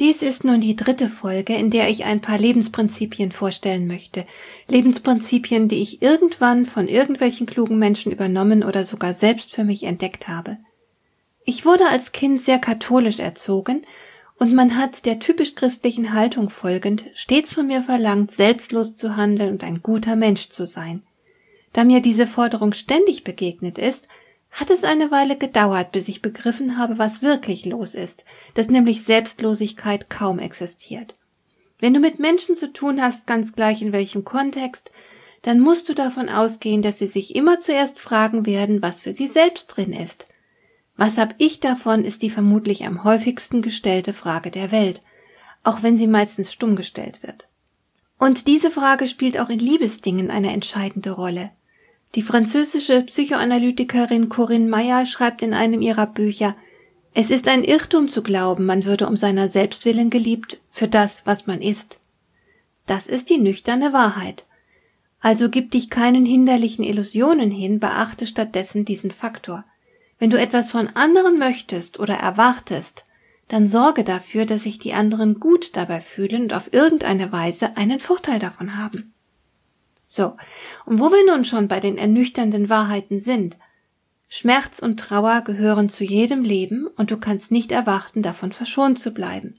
Dies 0.00 0.22
ist 0.22 0.44
nun 0.44 0.60
die 0.60 0.74
dritte 0.74 1.08
Folge, 1.08 1.54
in 1.54 1.70
der 1.70 1.88
ich 1.88 2.04
ein 2.04 2.20
paar 2.20 2.38
Lebensprinzipien 2.38 3.30
vorstellen 3.30 3.86
möchte. 3.86 4.24
Lebensprinzipien, 4.68 5.68
die 5.68 5.82
ich 5.82 6.00
irgendwann 6.00 6.64
von 6.64 6.88
irgendwelchen 6.88 7.46
klugen 7.46 7.78
Menschen 7.78 8.10
übernommen 8.10 8.64
oder 8.64 8.86
sogar 8.86 9.12
selbst 9.12 9.52
für 9.52 9.64
mich 9.64 9.84
entdeckt 9.84 10.28
habe. 10.28 10.56
Ich 11.44 11.66
wurde 11.66 11.88
als 11.88 12.12
Kind 12.12 12.40
sehr 12.40 12.58
katholisch 12.58 13.18
erzogen 13.18 13.82
und 14.38 14.54
man 14.54 14.76
hat 14.76 15.04
der 15.04 15.18
typisch 15.18 15.54
christlichen 15.54 16.14
Haltung 16.14 16.48
folgend 16.48 17.04
stets 17.14 17.52
von 17.54 17.66
mir 17.66 17.82
verlangt, 17.82 18.30
selbstlos 18.30 18.96
zu 18.96 19.16
handeln 19.16 19.50
und 19.50 19.64
ein 19.64 19.82
guter 19.82 20.16
Mensch 20.16 20.48
zu 20.48 20.66
sein. 20.66 21.02
Da 21.72 21.84
mir 21.84 22.00
diese 22.00 22.26
Forderung 22.26 22.72
ständig 22.72 23.24
begegnet 23.24 23.78
ist, 23.78 24.08
hat 24.52 24.70
es 24.70 24.84
eine 24.84 25.10
Weile 25.10 25.36
gedauert, 25.36 25.92
bis 25.92 26.08
ich 26.08 26.22
begriffen 26.22 26.78
habe, 26.78 26.98
was 26.98 27.22
wirklich 27.22 27.64
los 27.64 27.94
ist, 27.94 28.24
dass 28.54 28.68
nämlich 28.68 29.02
Selbstlosigkeit 29.02 30.10
kaum 30.10 30.38
existiert. 30.38 31.14
Wenn 31.80 31.94
du 31.94 32.00
mit 32.00 32.20
Menschen 32.20 32.54
zu 32.54 32.72
tun 32.72 33.02
hast, 33.02 33.26
ganz 33.26 33.54
gleich 33.54 33.82
in 33.82 33.92
welchem 33.92 34.24
Kontext, 34.24 34.92
dann 35.40 35.58
musst 35.58 35.88
du 35.88 35.94
davon 35.94 36.28
ausgehen, 36.28 36.82
dass 36.82 36.98
sie 36.98 37.08
sich 37.08 37.34
immer 37.34 37.58
zuerst 37.58 37.98
fragen 37.98 38.46
werden, 38.46 38.82
was 38.82 39.00
für 39.00 39.12
sie 39.12 39.26
selbst 39.26 39.66
drin 39.66 39.92
ist. 39.92 40.28
Was 40.96 41.18
hab 41.18 41.34
ich 41.38 41.58
davon, 41.58 42.04
ist 42.04 42.22
die 42.22 42.30
vermutlich 42.30 42.86
am 42.86 43.02
häufigsten 43.02 43.62
gestellte 43.62 44.12
Frage 44.12 44.50
der 44.50 44.70
Welt, 44.70 45.02
auch 45.64 45.82
wenn 45.82 45.96
sie 45.96 46.06
meistens 46.06 46.52
stumm 46.52 46.76
gestellt 46.76 47.22
wird. 47.22 47.48
Und 48.18 48.46
diese 48.46 48.70
Frage 48.70 49.08
spielt 49.08 49.40
auch 49.40 49.48
in 49.48 49.58
Liebesdingen 49.58 50.30
eine 50.30 50.52
entscheidende 50.52 51.10
Rolle. 51.10 51.50
Die 52.14 52.22
französische 52.22 53.02
Psychoanalytikerin 53.02 54.28
Corinne 54.28 54.68
Meyer 54.68 55.06
schreibt 55.06 55.40
in 55.40 55.54
einem 55.54 55.80
ihrer 55.80 56.06
Bücher, 56.06 56.54
es 57.14 57.30
ist 57.30 57.48
ein 57.48 57.64
Irrtum 57.64 58.08
zu 58.08 58.22
glauben, 58.22 58.66
man 58.66 58.84
würde 58.84 59.06
um 59.06 59.16
seiner 59.16 59.48
selbst 59.48 59.84
willen 59.84 60.10
geliebt 60.10 60.60
für 60.70 60.88
das, 60.88 61.22
was 61.24 61.46
man 61.46 61.60
ist. 61.60 62.00
Das 62.86 63.06
ist 63.06 63.30
die 63.30 63.38
nüchterne 63.38 63.92
Wahrheit. 63.92 64.44
Also 65.20 65.48
gib 65.48 65.70
dich 65.70 65.88
keinen 65.88 66.26
hinderlichen 66.26 66.84
Illusionen 66.84 67.50
hin, 67.50 67.80
beachte 67.80 68.26
stattdessen 68.26 68.84
diesen 68.84 69.10
Faktor. 69.10 69.64
Wenn 70.18 70.30
du 70.30 70.38
etwas 70.38 70.70
von 70.70 70.88
anderen 70.94 71.38
möchtest 71.38 72.00
oder 72.00 72.14
erwartest, 72.14 73.06
dann 73.48 73.68
sorge 73.68 74.04
dafür, 74.04 74.46
dass 74.46 74.64
sich 74.64 74.78
die 74.78 74.94
anderen 74.94 75.38
gut 75.38 75.76
dabei 75.76 76.00
fühlen 76.00 76.42
und 76.42 76.54
auf 76.54 76.72
irgendeine 76.72 77.30
Weise 77.32 77.76
einen 77.76 78.00
Vorteil 78.00 78.38
davon 78.38 78.76
haben. 78.76 79.12
So, 80.14 80.36
und 80.84 81.00
wo 81.00 81.10
wir 81.10 81.24
nun 81.24 81.46
schon 81.46 81.68
bei 81.68 81.80
den 81.80 81.96
ernüchternden 81.96 82.68
Wahrheiten 82.68 83.18
sind, 83.18 83.56
Schmerz 84.28 84.78
und 84.78 85.00
Trauer 85.00 85.40
gehören 85.40 85.88
zu 85.88 86.04
jedem 86.04 86.44
Leben 86.44 86.86
und 86.86 87.10
du 87.10 87.16
kannst 87.16 87.50
nicht 87.50 87.72
erwarten, 87.72 88.20
davon 88.20 88.52
verschont 88.52 88.98
zu 88.98 89.12
bleiben. 89.12 89.54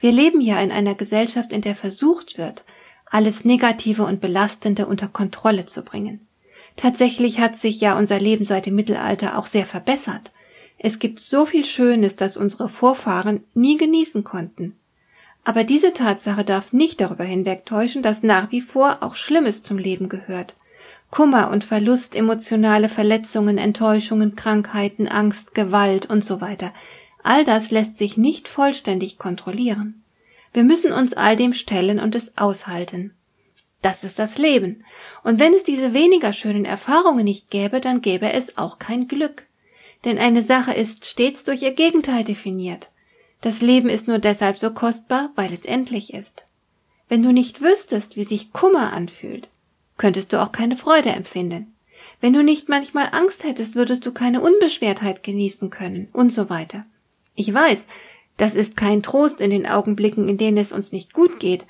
Wir 0.00 0.10
leben 0.10 0.40
ja 0.40 0.60
in 0.60 0.72
einer 0.72 0.96
Gesellschaft, 0.96 1.52
in 1.52 1.60
der 1.60 1.76
versucht 1.76 2.36
wird, 2.36 2.64
alles 3.06 3.44
Negative 3.44 4.02
und 4.02 4.20
Belastende 4.20 4.86
unter 4.86 5.06
Kontrolle 5.06 5.66
zu 5.66 5.82
bringen. 5.82 6.26
Tatsächlich 6.74 7.38
hat 7.38 7.56
sich 7.56 7.80
ja 7.80 7.96
unser 7.96 8.18
Leben 8.18 8.44
seit 8.44 8.66
dem 8.66 8.74
Mittelalter 8.74 9.38
auch 9.38 9.46
sehr 9.46 9.66
verbessert. 9.66 10.32
Es 10.78 10.98
gibt 10.98 11.20
so 11.20 11.46
viel 11.46 11.64
Schönes, 11.64 12.16
das 12.16 12.36
unsere 12.36 12.68
Vorfahren 12.68 13.44
nie 13.54 13.76
genießen 13.76 14.24
konnten. 14.24 14.74
Aber 15.44 15.64
diese 15.64 15.92
Tatsache 15.92 16.44
darf 16.44 16.72
nicht 16.72 17.00
darüber 17.00 17.24
hinwegtäuschen, 17.24 18.02
dass 18.02 18.22
nach 18.22 18.52
wie 18.52 18.60
vor 18.60 18.98
auch 19.00 19.16
Schlimmes 19.16 19.62
zum 19.62 19.78
Leben 19.78 20.08
gehört. 20.08 20.54
Kummer 21.10 21.50
und 21.50 21.64
Verlust, 21.64 22.14
emotionale 22.14 22.88
Verletzungen, 22.88 23.58
Enttäuschungen, 23.58 24.34
Krankheiten, 24.34 25.08
Angst, 25.08 25.54
Gewalt 25.54 26.08
und 26.08 26.24
so 26.24 26.40
weiter. 26.40 26.72
All 27.22 27.44
das 27.44 27.70
lässt 27.70 27.98
sich 27.98 28.16
nicht 28.16 28.48
vollständig 28.48 29.18
kontrollieren. 29.18 30.02
Wir 30.52 30.64
müssen 30.64 30.92
uns 30.92 31.14
all 31.14 31.36
dem 31.36 31.54
stellen 31.54 31.98
und 31.98 32.14
es 32.14 32.38
aushalten. 32.38 33.14
Das 33.82 34.04
ist 34.04 34.18
das 34.18 34.38
Leben. 34.38 34.84
Und 35.24 35.40
wenn 35.40 35.52
es 35.52 35.64
diese 35.64 35.92
weniger 35.92 36.32
schönen 36.32 36.64
Erfahrungen 36.64 37.24
nicht 37.24 37.50
gäbe, 37.50 37.80
dann 37.80 38.00
gäbe 38.00 38.32
es 38.32 38.56
auch 38.56 38.78
kein 38.78 39.08
Glück. 39.08 39.46
Denn 40.04 40.18
eine 40.18 40.42
Sache 40.42 40.72
ist 40.72 41.06
stets 41.06 41.44
durch 41.44 41.62
ihr 41.62 41.72
Gegenteil 41.72 42.24
definiert. 42.24 42.91
Das 43.42 43.60
Leben 43.60 43.88
ist 43.88 44.08
nur 44.08 44.18
deshalb 44.18 44.56
so 44.56 44.70
kostbar, 44.70 45.30
weil 45.34 45.52
es 45.52 45.64
endlich 45.64 46.14
ist. 46.14 46.44
Wenn 47.08 47.22
du 47.22 47.32
nicht 47.32 47.60
wüsstest, 47.60 48.16
wie 48.16 48.24
sich 48.24 48.52
Kummer 48.52 48.92
anfühlt, 48.92 49.50
könntest 49.98 50.32
du 50.32 50.40
auch 50.40 50.52
keine 50.52 50.76
Freude 50.76 51.10
empfinden. 51.10 51.74
Wenn 52.20 52.32
du 52.32 52.42
nicht 52.42 52.68
manchmal 52.68 53.08
Angst 53.12 53.44
hättest, 53.44 53.74
würdest 53.74 54.06
du 54.06 54.12
keine 54.12 54.40
Unbeschwertheit 54.40 55.22
genießen 55.22 55.70
können 55.70 56.08
und 56.12 56.32
so 56.32 56.48
weiter. 56.50 56.86
Ich 57.34 57.52
weiß, 57.52 57.86
das 58.36 58.54
ist 58.54 58.76
kein 58.76 59.02
Trost 59.02 59.40
in 59.40 59.50
den 59.50 59.66
Augenblicken, 59.66 60.28
in 60.28 60.38
denen 60.38 60.56
es 60.56 60.72
uns 60.72 60.92
nicht 60.92 61.12
gut 61.12 61.40
geht, 61.40 61.66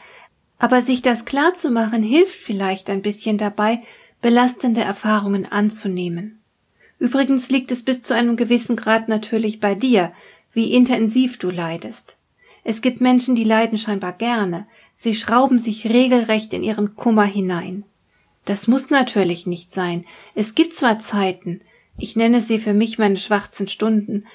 aber 0.58 0.82
sich 0.82 1.02
das 1.02 1.24
klar 1.24 1.54
zu 1.54 1.70
machen 1.70 2.02
hilft 2.02 2.36
vielleicht 2.36 2.88
ein 2.88 3.02
bisschen 3.02 3.38
dabei, 3.38 3.82
belastende 4.20 4.82
Erfahrungen 4.82 5.50
anzunehmen. 5.50 6.40
Übrigens 6.98 7.50
liegt 7.50 7.72
es 7.72 7.82
bis 7.82 8.02
zu 8.02 8.14
einem 8.14 8.36
gewissen 8.36 8.76
Grad 8.76 9.08
natürlich 9.08 9.58
bei 9.58 9.74
dir, 9.74 10.12
wie 10.52 10.72
intensiv 10.72 11.38
du 11.38 11.50
leidest. 11.50 12.16
Es 12.64 12.80
gibt 12.80 13.00
Menschen, 13.00 13.34
die 13.34 13.44
leiden 13.44 13.78
scheinbar 13.78 14.12
gerne. 14.12 14.66
Sie 14.94 15.14
schrauben 15.14 15.58
sich 15.58 15.88
regelrecht 15.88 16.52
in 16.52 16.62
ihren 16.62 16.94
Kummer 16.94 17.24
hinein. 17.24 17.84
Das 18.44 18.66
muss 18.66 18.90
natürlich 18.90 19.46
nicht 19.46 19.72
sein. 19.72 20.04
Es 20.34 20.54
gibt 20.54 20.74
zwar 20.74 20.98
Zeiten, 20.98 21.60
ich 21.98 22.16
nenne 22.16 22.40
sie 22.40 22.58
für 22.58 22.74
mich 22.74 22.98
meine 22.98 23.18
schwarzen 23.18 23.68
Stunden, 23.68 24.26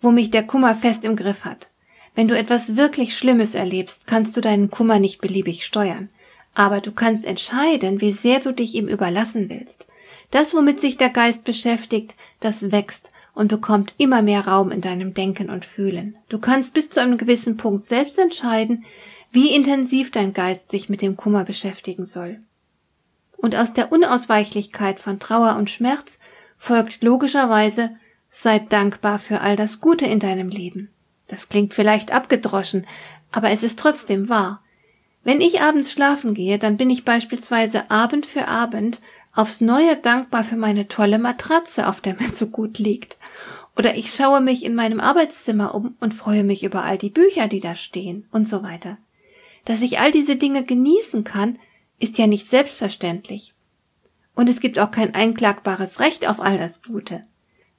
wo 0.00 0.10
mich 0.10 0.30
der 0.30 0.46
Kummer 0.46 0.74
fest 0.74 1.04
im 1.04 1.16
Griff 1.16 1.44
hat. 1.44 1.68
Wenn 2.14 2.28
du 2.28 2.36
etwas 2.36 2.76
wirklich 2.76 3.16
Schlimmes 3.16 3.54
erlebst, 3.54 4.06
kannst 4.06 4.36
du 4.36 4.40
deinen 4.40 4.70
Kummer 4.70 4.98
nicht 4.98 5.20
beliebig 5.20 5.64
steuern. 5.64 6.08
Aber 6.54 6.80
du 6.80 6.92
kannst 6.92 7.24
entscheiden, 7.24 8.00
wie 8.00 8.12
sehr 8.12 8.40
du 8.40 8.52
dich 8.52 8.74
ihm 8.74 8.88
überlassen 8.88 9.48
willst. 9.48 9.86
Das, 10.30 10.54
womit 10.54 10.80
sich 10.80 10.96
der 10.96 11.10
Geist 11.10 11.44
beschäftigt, 11.44 12.14
das 12.40 12.72
wächst 12.72 13.11
und 13.34 13.48
bekommt 13.48 13.94
immer 13.96 14.22
mehr 14.22 14.46
Raum 14.46 14.70
in 14.70 14.80
deinem 14.80 15.14
Denken 15.14 15.50
und 15.50 15.64
Fühlen. 15.64 16.16
Du 16.28 16.38
kannst 16.38 16.74
bis 16.74 16.90
zu 16.90 17.00
einem 17.00 17.18
gewissen 17.18 17.56
Punkt 17.56 17.86
selbst 17.86 18.18
entscheiden, 18.18 18.84
wie 19.30 19.54
intensiv 19.54 20.10
dein 20.10 20.34
Geist 20.34 20.70
sich 20.70 20.88
mit 20.88 21.00
dem 21.00 21.16
Kummer 21.16 21.44
beschäftigen 21.44 22.04
soll. 22.04 22.40
Und 23.36 23.56
aus 23.56 23.72
der 23.72 23.90
Unausweichlichkeit 23.90 25.00
von 25.00 25.18
Trauer 25.18 25.56
und 25.56 25.70
Schmerz 25.70 26.18
folgt 26.58 27.02
logischerweise, 27.02 27.90
sei 28.30 28.58
dankbar 28.60 29.18
für 29.18 29.40
all 29.40 29.56
das 29.56 29.80
Gute 29.80 30.06
in 30.06 30.20
deinem 30.20 30.48
Leben. 30.48 30.90
Das 31.28 31.48
klingt 31.48 31.74
vielleicht 31.74 32.12
abgedroschen, 32.12 32.86
aber 33.30 33.50
es 33.50 33.62
ist 33.62 33.78
trotzdem 33.78 34.28
wahr. 34.28 34.62
Wenn 35.24 35.40
ich 35.40 35.60
abends 35.60 35.90
schlafen 35.90 36.34
gehe, 36.34 36.58
dann 36.58 36.76
bin 36.76 36.90
ich 36.90 37.04
beispielsweise 37.04 37.90
Abend 37.90 38.26
für 38.26 38.48
Abend 38.48 39.00
aufs 39.34 39.60
neue 39.60 39.96
dankbar 39.96 40.44
für 40.44 40.56
meine 40.56 40.88
tolle 40.88 41.18
Matratze, 41.18 41.88
auf 41.88 42.00
der 42.00 42.14
mir 42.14 42.32
so 42.32 42.48
gut 42.48 42.78
liegt. 42.78 43.18
Oder 43.76 43.94
ich 43.94 44.12
schaue 44.12 44.40
mich 44.40 44.64
in 44.64 44.74
meinem 44.74 45.00
Arbeitszimmer 45.00 45.74
um 45.74 45.96
und 46.00 46.12
freue 46.12 46.44
mich 46.44 46.62
über 46.62 46.84
all 46.84 46.98
die 46.98 47.10
Bücher, 47.10 47.48
die 47.48 47.60
da 47.60 47.74
stehen 47.74 48.26
und 48.30 48.46
so 48.46 48.62
weiter. 48.62 48.98
Dass 49.64 49.80
ich 49.80 49.98
all 50.00 50.10
diese 50.10 50.36
Dinge 50.36 50.64
genießen 50.64 51.24
kann, 51.24 51.58
ist 51.98 52.18
ja 52.18 52.26
nicht 52.26 52.48
selbstverständlich. 52.48 53.54
Und 54.34 54.50
es 54.50 54.60
gibt 54.60 54.78
auch 54.78 54.90
kein 54.90 55.14
einklagbares 55.14 56.00
Recht 56.00 56.28
auf 56.28 56.40
all 56.40 56.58
das 56.58 56.82
Gute. 56.82 57.22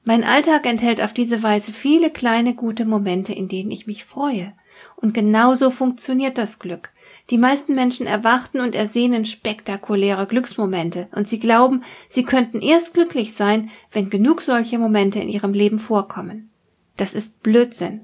Mein 0.06 0.24
Alltag 0.24 0.66
enthält 0.66 1.02
auf 1.02 1.14
diese 1.14 1.44
Weise 1.44 1.72
viele 1.72 2.10
kleine 2.10 2.56
gute 2.56 2.86
Momente, 2.86 3.34
in 3.34 3.48
denen 3.48 3.72
ich 3.72 3.88
mich 3.88 4.06
freue. 4.06 4.54
Und 4.96 5.14
genauso 5.14 5.72
funktioniert 5.72 6.38
das 6.38 6.60
Glück. 6.60 6.92
Die 7.30 7.38
meisten 7.38 7.74
Menschen 7.74 8.06
erwarten 8.06 8.60
und 8.60 8.76
ersehnen 8.76 9.26
spektakuläre 9.26 10.28
Glücksmomente, 10.28 11.08
und 11.16 11.28
sie 11.28 11.40
glauben, 11.40 11.84
sie 12.10 12.24
könnten 12.24 12.62
erst 12.62 12.94
glücklich 12.94 13.34
sein, 13.34 13.70
wenn 13.92 14.10
genug 14.10 14.42
solche 14.42 14.78
Momente 14.78 15.20
in 15.20 15.30
ihrem 15.30 15.54
Leben 15.54 15.80
vorkommen. 15.80 16.50
Das 16.98 17.14
ist 17.14 17.42
Blödsinn. 17.42 18.02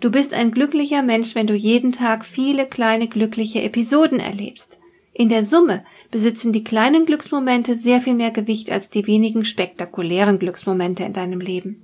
Du 0.00 0.10
bist 0.10 0.34
ein 0.34 0.50
glücklicher 0.50 1.02
Mensch, 1.02 1.34
wenn 1.34 1.46
du 1.46 1.54
jeden 1.54 1.92
Tag 1.92 2.24
viele 2.24 2.66
kleine 2.66 3.08
glückliche 3.08 3.62
Episoden 3.62 4.18
erlebst. 4.18 4.78
In 5.12 5.28
der 5.28 5.44
Summe 5.44 5.84
besitzen 6.10 6.52
die 6.52 6.64
kleinen 6.64 7.06
Glücksmomente 7.06 7.76
sehr 7.76 8.00
viel 8.00 8.14
mehr 8.14 8.32
Gewicht 8.32 8.72
als 8.72 8.90
die 8.90 9.06
wenigen 9.06 9.44
spektakulären 9.44 10.38
Glücksmomente 10.38 11.04
in 11.04 11.12
deinem 11.12 11.40
Leben. 11.40 11.82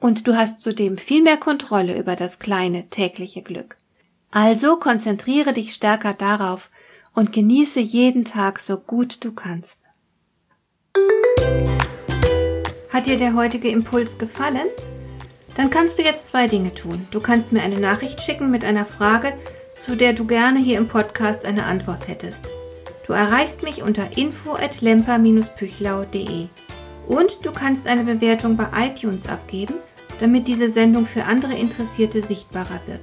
Und 0.00 0.26
du 0.26 0.36
hast 0.36 0.62
zudem 0.62 0.98
viel 0.98 1.22
mehr 1.22 1.36
Kontrolle 1.36 1.96
über 1.98 2.16
das 2.16 2.40
kleine 2.40 2.88
tägliche 2.88 3.42
Glück. 3.42 3.76
Also 4.32 4.76
konzentriere 4.76 5.52
dich 5.52 5.74
stärker 5.74 6.14
darauf 6.14 6.70
und 7.14 7.32
genieße 7.32 7.80
jeden 7.80 8.24
Tag 8.24 8.60
so 8.60 8.78
gut 8.78 9.22
du 9.24 9.32
kannst. 9.32 9.90
Hat 12.90 13.06
dir 13.06 13.18
der 13.18 13.34
heutige 13.34 13.68
Impuls 13.68 14.16
gefallen? 14.16 14.68
Dann 15.54 15.68
kannst 15.68 15.98
du 15.98 16.02
jetzt 16.02 16.28
zwei 16.28 16.48
Dinge 16.48 16.72
tun. 16.74 17.06
Du 17.10 17.20
kannst 17.20 17.52
mir 17.52 17.62
eine 17.62 17.78
Nachricht 17.78 18.22
schicken 18.22 18.50
mit 18.50 18.64
einer 18.64 18.86
Frage, 18.86 19.34
zu 19.76 19.96
der 19.96 20.14
du 20.14 20.26
gerne 20.26 20.58
hier 20.58 20.78
im 20.78 20.88
Podcast 20.88 21.44
eine 21.44 21.66
Antwort 21.66 22.08
hättest. 22.08 22.46
Du 23.06 23.12
erreichst 23.12 23.62
mich 23.62 23.82
unter 23.82 24.16
info@lemper-püchlau.de. 24.16 26.48
Und 27.06 27.44
du 27.44 27.52
kannst 27.52 27.86
eine 27.86 28.04
Bewertung 28.04 28.56
bei 28.56 28.68
iTunes 28.78 29.26
abgeben, 29.26 29.74
damit 30.20 30.48
diese 30.48 30.68
Sendung 30.68 31.04
für 31.04 31.24
andere 31.24 31.52
Interessierte 31.52 32.22
sichtbarer 32.22 32.80
wird. 32.86 33.02